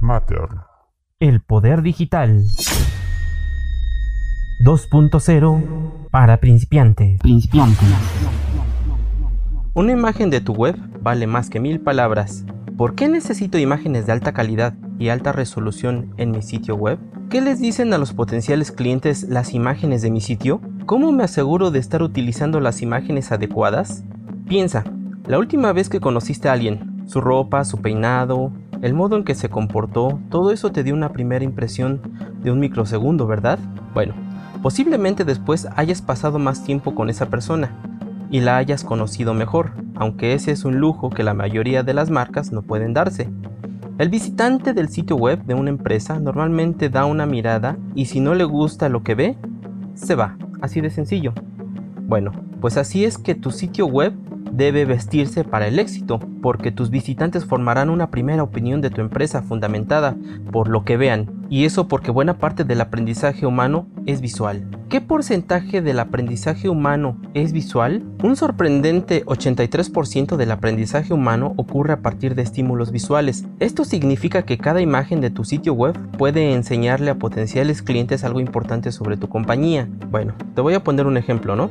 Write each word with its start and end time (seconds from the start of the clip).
Matter. 0.00 0.48
El 1.18 1.40
poder 1.40 1.82
digital. 1.82 2.44
2.0 4.64 6.08
para 6.10 6.38
principiantes. 6.38 7.18
Principiantes. 7.20 7.88
Una 9.74 9.92
imagen 9.92 10.30
de 10.30 10.40
tu 10.40 10.52
web 10.52 10.76
vale 11.00 11.26
más 11.26 11.50
que 11.50 11.60
mil 11.60 11.80
palabras. 11.80 12.44
¿Por 12.76 12.94
qué 12.94 13.08
necesito 13.08 13.58
imágenes 13.58 14.06
de 14.06 14.12
alta 14.12 14.32
calidad 14.32 14.74
y 14.98 15.08
alta 15.08 15.32
resolución 15.32 16.14
en 16.16 16.30
mi 16.30 16.42
sitio 16.42 16.76
web? 16.76 16.98
¿Qué 17.28 17.40
les 17.40 17.60
dicen 17.60 17.92
a 17.92 17.98
los 17.98 18.12
potenciales 18.12 18.72
clientes 18.72 19.24
las 19.24 19.54
imágenes 19.54 20.02
de 20.02 20.10
mi 20.10 20.20
sitio? 20.20 20.60
¿Cómo 20.86 21.12
me 21.12 21.24
aseguro 21.24 21.70
de 21.70 21.78
estar 21.78 22.02
utilizando 22.02 22.60
las 22.60 22.82
imágenes 22.82 23.32
adecuadas? 23.32 24.04
Piensa, 24.46 24.84
la 25.26 25.38
última 25.38 25.72
vez 25.72 25.88
que 25.88 26.00
conociste 26.00 26.48
a 26.48 26.52
alguien, 26.52 27.04
su 27.06 27.20
ropa, 27.20 27.64
su 27.64 27.80
peinado, 27.80 28.52
el 28.82 28.94
modo 28.94 29.16
en 29.16 29.24
que 29.24 29.36
se 29.36 29.48
comportó, 29.48 30.20
todo 30.28 30.50
eso 30.50 30.72
te 30.72 30.82
dio 30.82 30.92
una 30.92 31.12
primera 31.12 31.44
impresión 31.44 32.00
de 32.42 32.50
un 32.50 32.58
microsegundo, 32.58 33.28
¿verdad? 33.28 33.58
Bueno, 33.94 34.12
posiblemente 34.60 35.24
después 35.24 35.68
hayas 35.76 36.02
pasado 36.02 36.40
más 36.40 36.64
tiempo 36.64 36.94
con 36.94 37.08
esa 37.08 37.26
persona 37.30 37.70
y 38.28 38.40
la 38.40 38.56
hayas 38.56 38.82
conocido 38.82 39.34
mejor, 39.34 39.70
aunque 39.94 40.34
ese 40.34 40.50
es 40.50 40.64
un 40.64 40.78
lujo 40.78 41.10
que 41.10 41.22
la 41.22 41.32
mayoría 41.32 41.84
de 41.84 41.94
las 41.94 42.10
marcas 42.10 42.50
no 42.50 42.62
pueden 42.62 42.92
darse. 42.92 43.30
El 43.98 44.08
visitante 44.08 44.72
del 44.72 44.88
sitio 44.88 45.14
web 45.14 45.44
de 45.44 45.54
una 45.54 45.70
empresa 45.70 46.18
normalmente 46.18 46.88
da 46.88 47.04
una 47.04 47.24
mirada 47.24 47.76
y 47.94 48.06
si 48.06 48.18
no 48.18 48.34
le 48.34 48.44
gusta 48.44 48.88
lo 48.88 49.04
que 49.04 49.14
ve, 49.14 49.36
se 49.94 50.16
va, 50.16 50.36
así 50.60 50.80
de 50.80 50.90
sencillo. 50.90 51.34
Bueno, 52.08 52.32
pues 52.60 52.76
así 52.76 53.04
es 53.04 53.16
que 53.16 53.36
tu 53.36 53.52
sitio 53.52 53.86
web 53.86 54.12
debe 54.52 54.84
vestirse 54.84 55.42
para 55.42 55.66
el 55.66 55.78
éxito, 55.78 56.20
porque 56.42 56.70
tus 56.70 56.90
visitantes 56.90 57.44
formarán 57.44 57.90
una 57.90 58.10
primera 58.10 58.42
opinión 58.42 58.80
de 58.80 58.90
tu 58.90 59.00
empresa 59.00 59.42
fundamentada 59.42 60.14
por 60.52 60.68
lo 60.68 60.84
que 60.84 60.96
vean, 60.96 61.46
y 61.48 61.64
eso 61.64 61.88
porque 61.88 62.10
buena 62.10 62.38
parte 62.38 62.64
del 62.64 62.80
aprendizaje 62.80 63.46
humano 63.46 63.86
es 64.06 64.20
visual. 64.20 64.64
¿Qué 64.88 65.00
porcentaje 65.00 65.80
del 65.80 65.98
aprendizaje 66.00 66.68
humano 66.68 67.16
es 67.32 67.52
visual? 67.52 68.04
Un 68.22 68.36
sorprendente 68.36 69.24
83% 69.24 70.36
del 70.36 70.50
aprendizaje 70.50 71.14
humano 71.14 71.54
ocurre 71.56 71.94
a 71.94 72.02
partir 72.02 72.34
de 72.34 72.42
estímulos 72.42 72.92
visuales. 72.92 73.46
Esto 73.58 73.84
significa 73.86 74.42
que 74.42 74.58
cada 74.58 74.82
imagen 74.82 75.22
de 75.22 75.30
tu 75.30 75.44
sitio 75.44 75.72
web 75.72 75.98
puede 76.18 76.52
enseñarle 76.52 77.10
a 77.10 77.18
potenciales 77.18 77.82
clientes 77.82 78.22
algo 78.22 78.40
importante 78.40 78.92
sobre 78.92 79.16
tu 79.16 79.30
compañía. 79.30 79.88
Bueno, 80.10 80.34
te 80.54 80.60
voy 80.60 80.74
a 80.74 80.84
poner 80.84 81.06
un 81.06 81.16
ejemplo, 81.16 81.56
¿no? 81.56 81.70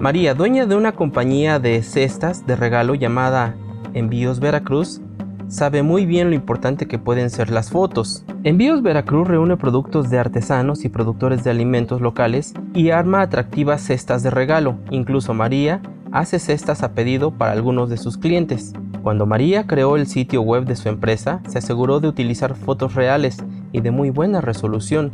María, 0.00 0.34
dueña 0.34 0.66
de 0.66 0.76
una 0.76 0.92
compañía 0.92 1.58
de 1.58 1.82
cestas 1.82 2.46
de 2.46 2.54
regalo 2.54 2.94
llamada 2.94 3.56
Envíos 3.94 4.40
Veracruz, 4.40 5.00
sabe 5.48 5.82
muy 5.82 6.04
bien 6.04 6.28
lo 6.28 6.36
importante 6.36 6.86
que 6.86 6.98
pueden 6.98 7.30
ser 7.30 7.50
las 7.50 7.70
fotos. 7.70 8.22
Envíos 8.44 8.82
Veracruz 8.82 9.26
reúne 9.26 9.56
productos 9.56 10.10
de 10.10 10.18
artesanos 10.18 10.84
y 10.84 10.90
productores 10.90 11.44
de 11.44 11.50
alimentos 11.50 12.02
locales 12.02 12.52
y 12.74 12.90
arma 12.90 13.22
atractivas 13.22 13.80
cestas 13.80 14.22
de 14.22 14.28
regalo. 14.28 14.76
Incluso 14.90 15.32
María 15.32 15.80
hace 16.12 16.38
cestas 16.40 16.82
a 16.82 16.92
pedido 16.92 17.30
para 17.30 17.52
algunos 17.52 17.88
de 17.88 17.96
sus 17.96 18.18
clientes. 18.18 18.74
Cuando 19.02 19.24
María 19.24 19.66
creó 19.66 19.96
el 19.96 20.06
sitio 20.06 20.42
web 20.42 20.66
de 20.66 20.76
su 20.76 20.90
empresa, 20.90 21.40
se 21.48 21.56
aseguró 21.56 22.00
de 22.00 22.08
utilizar 22.08 22.54
fotos 22.54 22.94
reales 22.94 23.38
y 23.72 23.80
de 23.80 23.92
muy 23.92 24.10
buena 24.10 24.42
resolución, 24.42 25.10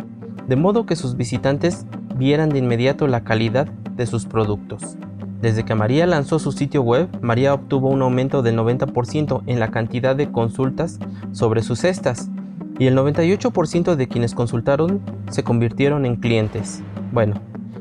de 0.49 0.57
modo 0.57 0.87
que 0.87 0.97
sus 0.97 1.17
visitantes 1.17 1.87
vieran 2.17 2.51
de 2.51 2.59
inmediato 2.59 3.07
la 3.07 3.25
calidad 3.25 3.67
de 3.67 4.07
sus 4.07 4.27
productos. 4.27 4.97
Desde 5.41 5.65
que 5.65 5.75
María 5.75 6.07
lanzó 6.07 6.39
su 6.39 6.53
sitio 6.53 6.83
web, 6.83 7.09
María 7.21 7.53
obtuvo 7.53 7.89
un 7.89 8.03
aumento 8.03 8.43
del 8.43 8.57
90% 8.57 9.43
en 9.47 9.59
la 9.59 9.73
cantidad 9.73 10.15
de 10.15 10.31
consultas 10.31 11.01
sobre 11.33 11.63
sus 11.63 11.81
cestas 11.81 12.31
y 12.79 12.87
el 12.87 12.97
98% 12.97 13.97
de 13.97 14.09
quienes 14.09 14.35
consultaron 14.35 15.01
se 15.31 15.43
convirtieron 15.43 16.07
en 16.07 16.17
clientes. 16.17 16.83
Bueno, 17.13 17.35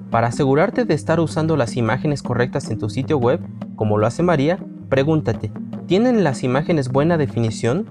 para 0.09 0.27
asegurarte 0.27 0.85
de 0.85 0.93
estar 0.93 1.19
usando 1.19 1.55
las 1.55 1.77
imágenes 1.77 2.23
correctas 2.23 2.69
en 2.69 2.79
tu 2.79 2.89
sitio 2.89 3.17
web, 3.17 3.39
como 3.75 3.97
lo 3.97 4.07
hace 4.07 4.23
María, 4.23 4.57
pregúntate, 4.89 5.51
¿tienen 5.85 6.23
las 6.23 6.43
imágenes 6.43 6.89
buena 6.89 7.17
definición? 7.17 7.85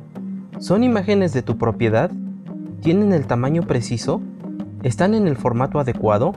¿Son 0.59 0.85
imágenes 0.85 1.33
de 1.33 1.43
tu 1.43 1.57
propiedad? 1.57 2.11
¿Tienen 2.83 3.13
el 3.13 3.27
tamaño 3.27 3.63
preciso? 3.63 4.21
¿Están 4.83 5.13
en 5.13 5.29
el 5.29 5.37
formato 5.37 5.79
adecuado? 5.79 6.33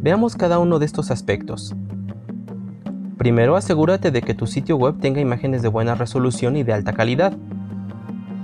Veamos 0.00 0.36
cada 0.36 0.58
uno 0.58 0.78
de 0.78 0.86
estos 0.86 1.10
aspectos. 1.10 1.74
Primero, 3.18 3.56
asegúrate 3.56 4.10
de 4.10 4.22
que 4.22 4.32
tu 4.32 4.46
sitio 4.46 4.78
web 4.78 4.98
tenga 5.00 5.20
imágenes 5.20 5.60
de 5.60 5.68
buena 5.68 5.94
resolución 5.94 6.56
y 6.56 6.62
de 6.62 6.72
alta 6.72 6.94
calidad. 6.94 7.36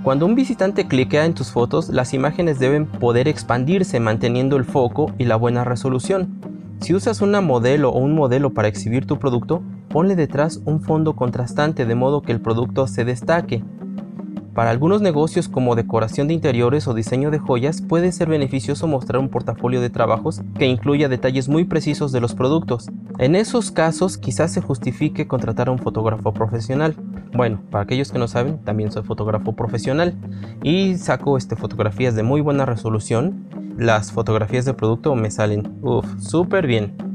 Cuando 0.03 0.27
un 0.27 0.35
visitante 0.35 0.87
cliquea 0.87 1.25
en 1.25 1.33
tus 1.33 1.49
fotos, 1.49 1.89
las 1.89 2.13
imágenes 2.13 2.59
deben 2.59 2.85
poder 2.85 3.27
expandirse 3.27 3.99
manteniendo 3.99 4.57
el 4.57 4.63
foco 4.63 5.11
y 5.17 5.25
la 5.25 5.37
buena 5.37 5.63
resolución. 5.63 6.39
Si 6.79 6.93
usas 6.93 7.19
una 7.21 7.41
modelo 7.41 7.89
o 7.89 7.97
un 7.97 8.13
modelo 8.13 8.51
para 8.51 8.67
exhibir 8.67 9.07
tu 9.07 9.17
producto, 9.17 9.63
ponle 9.89 10.15
detrás 10.15 10.61
un 10.65 10.81
fondo 10.81 11.15
contrastante 11.15 11.87
de 11.87 11.95
modo 11.95 12.21
que 12.21 12.31
el 12.31 12.41
producto 12.41 12.85
se 12.85 13.05
destaque 13.05 13.63
para 14.53 14.69
algunos 14.69 15.01
negocios 15.01 15.47
como 15.47 15.75
decoración 15.75 16.27
de 16.27 16.33
interiores 16.33 16.87
o 16.87 16.93
diseño 16.93 17.31
de 17.31 17.39
joyas 17.39 17.81
puede 17.81 18.11
ser 18.11 18.27
beneficioso 18.27 18.85
mostrar 18.85 19.21
un 19.21 19.29
portafolio 19.29 19.79
de 19.79 19.89
trabajos 19.89 20.41
que 20.59 20.65
incluya 20.65 21.07
detalles 21.07 21.47
muy 21.47 21.63
precisos 21.63 22.11
de 22.11 22.19
los 22.19 22.35
productos. 22.35 22.89
En 23.17 23.35
esos 23.35 23.71
casos 23.71 24.17
quizás 24.17 24.51
se 24.51 24.61
justifique 24.61 25.27
contratar 25.27 25.69
a 25.69 25.71
un 25.71 25.79
fotógrafo 25.79 26.33
profesional. 26.33 26.95
Bueno, 27.33 27.61
para 27.71 27.85
aquellos 27.85 28.11
que 28.11 28.19
no 28.19 28.27
saben, 28.27 28.57
también 28.59 28.91
soy 28.91 29.03
fotógrafo 29.03 29.53
profesional 29.53 30.15
y 30.63 30.97
saco 30.97 31.37
este, 31.37 31.55
fotografías 31.55 32.15
de 32.15 32.23
muy 32.23 32.41
buena 32.41 32.65
resolución. 32.65 33.47
Las 33.77 34.11
fotografías 34.11 34.65
de 34.65 34.73
producto 34.73 35.15
me 35.15 35.31
salen, 35.31 35.79
uff, 35.81 36.05
súper 36.19 36.67
bien. 36.67 37.10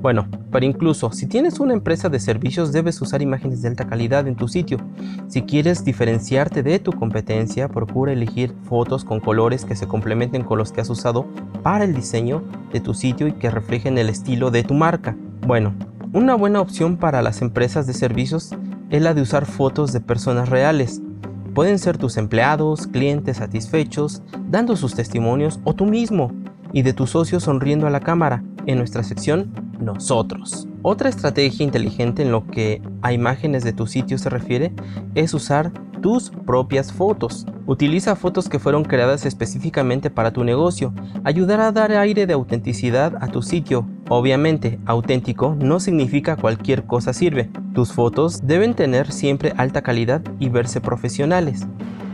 Bueno, 0.00 0.28
pero 0.52 0.64
incluso 0.64 1.10
si 1.10 1.26
tienes 1.26 1.58
una 1.58 1.72
empresa 1.72 2.08
de 2.08 2.20
servicios 2.20 2.72
debes 2.72 3.00
usar 3.02 3.20
imágenes 3.20 3.62
de 3.62 3.68
alta 3.68 3.88
calidad 3.88 4.28
en 4.28 4.36
tu 4.36 4.46
sitio. 4.46 4.78
Si 5.26 5.42
quieres 5.42 5.84
diferenciarte 5.84 6.62
de 6.62 6.78
tu 6.78 6.92
competencia, 6.92 7.68
procura 7.68 8.12
elegir 8.12 8.54
fotos 8.62 9.04
con 9.04 9.18
colores 9.18 9.64
que 9.64 9.74
se 9.74 9.88
complementen 9.88 10.44
con 10.44 10.56
los 10.56 10.70
que 10.70 10.80
has 10.80 10.90
usado 10.90 11.26
para 11.64 11.84
el 11.84 11.94
diseño 11.94 12.44
de 12.72 12.80
tu 12.80 12.94
sitio 12.94 13.26
y 13.26 13.32
que 13.32 13.50
reflejen 13.50 13.98
el 13.98 14.08
estilo 14.08 14.52
de 14.52 14.62
tu 14.62 14.74
marca. 14.74 15.16
Bueno, 15.44 15.74
una 16.12 16.36
buena 16.36 16.60
opción 16.60 16.96
para 16.96 17.20
las 17.20 17.42
empresas 17.42 17.86
de 17.88 17.92
servicios 17.92 18.54
es 18.90 19.02
la 19.02 19.14
de 19.14 19.22
usar 19.22 19.46
fotos 19.46 19.92
de 19.92 20.00
personas 20.00 20.48
reales. 20.48 21.02
Pueden 21.54 21.80
ser 21.80 21.98
tus 21.98 22.18
empleados, 22.18 22.86
clientes 22.86 23.38
satisfechos, 23.38 24.22
dando 24.48 24.76
sus 24.76 24.94
testimonios 24.94 25.58
o 25.64 25.74
tú 25.74 25.86
mismo 25.86 26.30
y 26.72 26.82
de 26.82 26.92
tus 26.92 27.10
socios 27.10 27.42
sonriendo 27.42 27.88
a 27.88 27.90
la 27.90 28.00
cámara 28.00 28.44
en 28.66 28.78
nuestra 28.78 29.02
sección 29.02 29.67
Otra 30.82 31.08
estrategia 31.08 31.64
inteligente 31.64 32.22
en 32.22 32.32
lo 32.32 32.46
que 32.46 32.82
a 33.02 33.12
imágenes 33.12 33.64
de 33.64 33.72
tu 33.72 33.86
sitio 33.86 34.18
se 34.18 34.30
refiere 34.30 34.72
es 35.14 35.34
usar 35.34 35.72
tus 36.00 36.30
propias 36.30 36.92
fotos. 36.92 37.46
Utiliza 37.66 38.16
fotos 38.16 38.48
que 38.48 38.58
fueron 38.58 38.84
creadas 38.84 39.26
específicamente 39.26 40.10
para 40.10 40.32
tu 40.32 40.44
negocio. 40.44 40.94
Ayudará 41.24 41.68
a 41.68 41.72
dar 41.72 41.92
aire 41.92 42.26
de 42.26 42.32
autenticidad 42.32 43.14
a 43.20 43.28
tu 43.28 43.42
sitio. 43.42 43.86
Obviamente, 44.08 44.78
auténtico 44.86 45.56
no 45.58 45.80
significa 45.80 46.36
cualquier 46.36 46.84
cosa 46.84 47.12
sirve. 47.12 47.50
Tus 47.74 47.92
fotos 47.92 48.46
deben 48.46 48.74
tener 48.74 49.12
siempre 49.12 49.52
alta 49.56 49.82
calidad 49.82 50.22
y 50.38 50.48
verse 50.48 50.80
profesionales. 50.80 51.66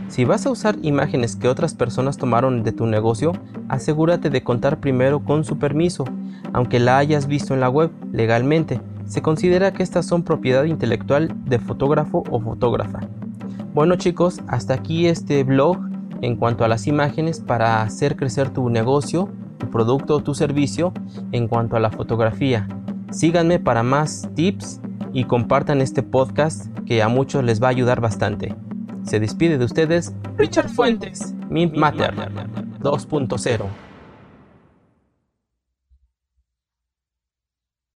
Si 0.07 0.23
vas 0.23 0.45
a 0.45 0.51
usar 0.51 0.77
imágenes 0.81 1.35
que 1.35 1.47
otras 1.47 1.73
personas 1.73 2.17
tomaron 2.17 2.63
de 2.63 2.71
tu 2.71 2.85
negocio, 2.85 3.33
asegúrate 3.69 4.29
de 4.29 4.43
contar 4.43 4.79
primero 4.79 5.23
con 5.23 5.43
su 5.43 5.57
permiso, 5.57 6.05
aunque 6.53 6.79
la 6.79 6.97
hayas 6.97 7.27
visto 7.27 7.53
en 7.53 7.59
la 7.59 7.69
web 7.69 7.91
legalmente. 8.11 8.79
Se 9.05 9.21
considera 9.21 9.73
que 9.73 9.83
estas 9.83 10.05
son 10.05 10.23
propiedad 10.23 10.63
intelectual 10.65 11.33
de 11.45 11.59
fotógrafo 11.59 12.23
o 12.29 12.39
fotógrafa. 12.39 13.01
Bueno 13.73 13.95
chicos, 13.95 14.41
hasta 14.47 14.73
aquí 14.73 15.07
este 15.07 15.43
blog 15.43 15.77
en 16.21 16.37
cuanto 16.37 16.63
a 16.63 16.67
las 16.67 16.87
imágenes 16.87 17.39
para 17.39 17.81
hacer 17.81 18.15
crecer 18.15 18.49
tu 18.49 18.69
negocio, 18.69 19.29
tu 19.57 19.69
producto 19.69 20.15
o 20.15 20.23
tu 20.23 20.33
servicio 20.33 20.93
en 21.31 21.47
cuanto 21.47 21.75
a 21.75 21.79
la 21.79 21.91
fotografía. 21.91 22.67
Síganme 23.11 23.59
para 23.59 23.83
más 23.83 24.29
tips 24.35 24.81
y 25.13 25.25
compartan 25.25 25.81
este 25.81 26.03
podcast 26.03 26.67
que 26.85 27.01
a 27.01 27.09
muchos 27.09 27.43
les 27.43 27.61
va 27.61 27.67
a 27.67 27.71
ayudar 27.71 28.01
bastante. 28.01 28.55
Se 29.05 29.19
despide 29.19 29.57
de 29.57 29.65
ustedes 29.65 30.13
Richard 30.37 30.69
Fuentes, 30.69 31.33
Mint 31.49 31.75
Matter 31.75 32.13
2.0. 32.15 33.84